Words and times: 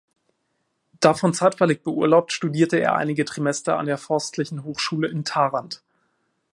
Davon 0.99 1.31
zeitweilig 1.31 1.83
beurlaubt, 1.83 2.31
studierte 2.31 2.77
er 2.79 2.95
einige 2.95 3.23
Trimester 3.23 3.77
an 3.77 3.85
der 3.85 3.99
Forstlichen 3.99 4.63
Hochschule 4.63 5.07
in 5.07 5.25
Tharandt. 5.25 5.83